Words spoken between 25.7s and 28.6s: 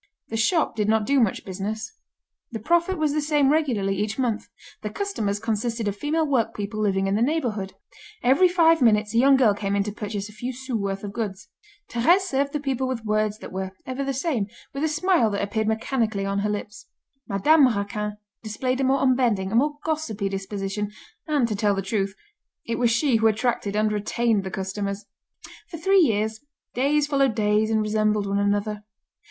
three years, days followed days and resembled one